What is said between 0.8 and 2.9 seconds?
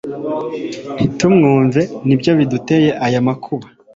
ntitumwumvire ni byo biduteye